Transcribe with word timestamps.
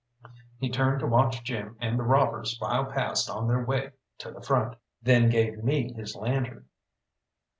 He 0.57 0.71
turned 0.71 0.99
to 1.01 1.05
watch 1.05 1.43
Jim 1.43 1.77
and 1.79 1.99
the 1.99 2.03
robbers 2.03 2.57
file 2.57 2.85
past 2.85 3.29
on 3.29 3.47
their 3.47 3.63
way 3.63 3.91
to 4.17 4.31
the 4.31 4.41
front, 4.41 4.75
then 5.03 5.29
gave 5.29 5.63
me 5.63 5.93
his 5.93 6.15
lantern. 6.15 6.65